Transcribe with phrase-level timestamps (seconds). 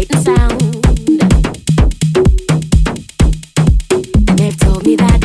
[0.00, 0.62] creating sound.
[4.28, 5.19] And they've told me that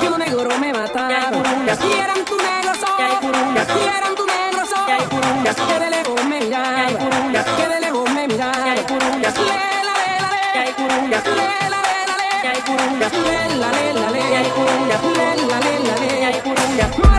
[0.00, 1.42] que un negro me mataron.
[1.64, 2.96] Que aquí eran tu negro sol.
[2.96, 3.26] Que aquí
[4.16, 4.86] tu negro sol.
[4.86, 6.38] Que de lejos me.
[6.40, 8.64] Que de lejos me miraron.
[8.64, 9.00] Que la,
[16.88, 17.09] la,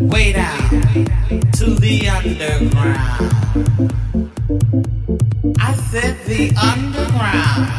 [0.00, 0.70] way down
[1.52, 3.32] to the underground.
[5.60, 7.70] I said the underground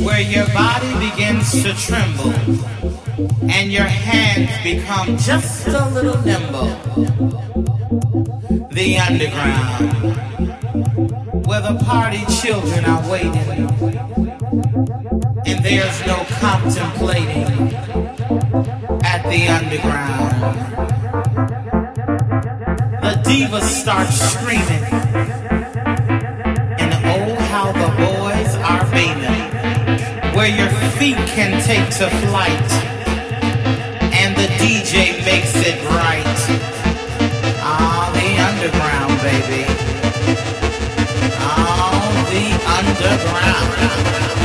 [0.00, 2.32] where your body begins to tremble
[3.50, 6.68] and your hands become just a little nimble.
[8.70, 10.16] The underground,
[11.46, 13.68] where the party children are waiting
[15.46, 20.30] and there's no contemplating at the underground.
[23.02, 24.84] The divas start screaming.
[26.78, 30.34] And oh, how the boys are beaming.
[30.36, 32.70] Where your feet can take to flight.
[34.12, 36.38] And the DJ makes it right.
[37.60, 39.64] Ah, the underground, baby.
[41.40, 42.44] Ah, the
[42.76, 44.37] underground.